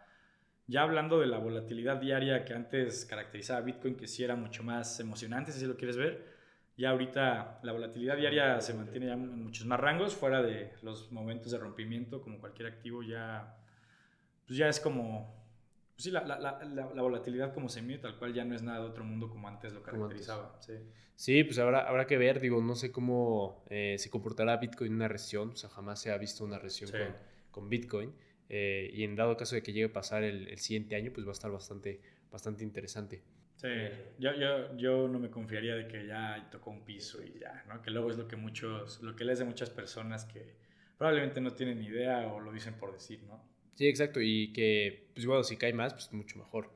[0.67, 4.97] ya hablando de la volatilidad diaria que antes caracterizaba Bitcoin, que sí era mucho más
[5.01, 6.34] emocionante, si lo quieres ver,
[6.77, 11.11] ya ahorita la volatilidad diaria se mantiene ya en muchos más rangos, fuera de los
[11.11, 13.57] momentos de rompimiento, como cualquier activo ya,
[14.45, 15.45] pues ya es como
[15.95, 16.61] pues sí, la, la, la,
[16.93, 19.47] la, volatilidad como se mide, tal cual ya no es nada de otro mundo como
[19.47, 20.57] antes lo caracterizaba.
[20.59, 20.73] Sí.
[21.15, 24.95] sí, pues habrá, habrá que ver, digo, no sé cómo eh, se comportará Bitcoin en
[24.97, 27.15] una recesión, o sea, jamás se ha visto una recesión con,
[27.51, 28.13] con, Bitcoin,
[28.49, 31.25] eh, y en dado caso de que llegue a pasar el, el, siguiente año, pues
[31.25, 33.23] va a estar bastante, bastante interesante.
[33.55, 33.69] Sí,
[34.19, 37.81] yo, yo, yo no me confiaría de que ya tocó un piso y ya, ¿no?
[37.81, 40.55] Que luego es lo que muchos, lo que lees de muchas personas que
[40.97, 43.41] probablemente no tienen ni idea o lo dicen por decir, ¿no?
[43.75, 44.19] Sí, exacto.
[44.21, 46.69] Y que, pues bueno, si cae más, pues mucho mejor.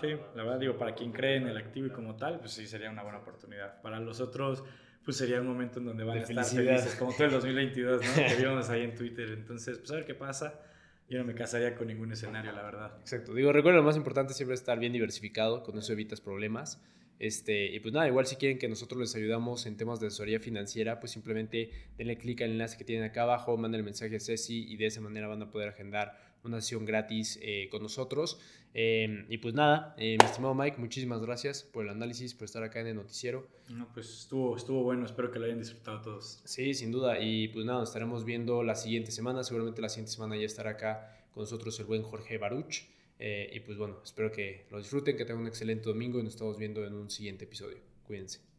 [0.00, 2.66] sí, la verdad, digo, para quien cree en el activo y como tal, pues sí
[2.66, 3.80] sería una buena oportunidad.
[3.82, 4.64] Para los otros,
[5.04, 8.14] pues sería un momento en donde van a estar felices, como todo el 2022, ¿no?
[8.28, 9.30] que vimos ahí en Twitter.
[9.30, 10.60] Entonces, pues a ver qué pasa.
[11.08, 12.96] Yo no me casaría con ningún escenario, la verdad.
[13.00, 13.34] Exacto.
[13.34, 16.80] Digo, recuerda, lo más importante siempre es estar bien diversificado, con eso evitas problemas.
[17.18, 20.40] Este, y pues nada, igual si quieren que nosotros les ayudamos en temas de asesoría
[20.40, 24.20] financiera, pues simplemente denle clic al enlace que tienen acá abajo, manden el mensaje a
[24.20, 28.38] Ceci y de esa manera van a poder agendar una sesión gratis eh, con nosotros.
[28.74, 32.62] Em, y pues nada, eh, mi estimado Mike, muchísimas gracias por el análisis, por estar
[32.62, 33.46] acá en el noticiero.
[33.68, 36.40] No, pues estuvo, estuvo bueno, espero que lo hayan disfrutado todos.
[36.44, 37.20] Sí, sin duda.
[37.20, 39.44] Y pues nada, nos estaremos viendo la siguiente semana.
[39.44, 42.84] Seguramente la siguiente semana ya estará acá con nosotros el buen Jorge Baruch.
[43.18, 46.34] Eh, y pues bueno, espero que lo disfruten, que tengan un excelente domingo y nos
[46.34, 47.78] estamos viendo en un siguiente episodio.
[48.04, 48.51] Cuídense.